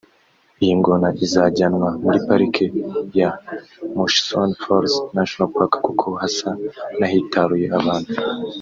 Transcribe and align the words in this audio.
Iyi 0.63 0.73
ngona 0.79 1.07
izajyanwa 1.25 1.89
muri 2.03 2.17
pariki 2.27 2.65
ya 3.19 3.29
Murchison 3.95 4.49
Falls 4.61 4.93
National 5.15 5.49
Park 5.55 5.73
kuko 5.85 6.07
hasa 6.21 6.49
n’ahitaruye 6.99 7.67
abantu 7.81 8.11